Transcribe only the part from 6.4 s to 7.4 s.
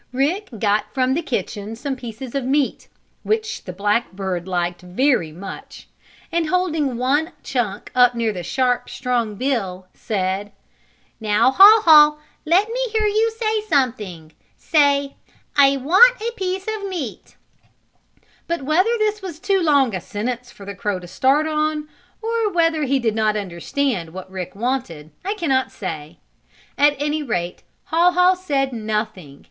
holding one